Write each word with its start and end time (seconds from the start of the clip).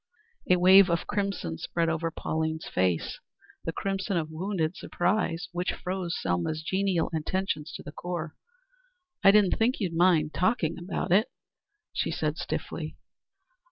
A 0.49 0.55
wave 0.55 0.89
of 0.89 1.05
crimson 1.05 1.59
spread 1.59 1.87
over 1.87 2.09
Pauline's 2.09 2.65
face 2.67 3.19
the 3.65 3.71
crimson 3.71 4.17
of 4.17 4.31
wounded 4.31 4.75
surprise, 4.75 5.47
which 5.51 5.73
froze 5.73 6.17
Selma's 6.19 6.63
genial 6.63 7.09
intentions 7.13 7.71
to 7.73 7.83
the 7.83 7.91
core. 7.91 8.35
"I 9.23 9.29
didn't 9.29 9.59
think 9.59 9.79
you'd 9.79 9.93
mind 9.93 10.33
talking 10.33 10.79
about 10.79 11.11
it," 11.11 11.27
she 11.93 12.09
said 12.09 12.37
stiffly. 12.39 12.97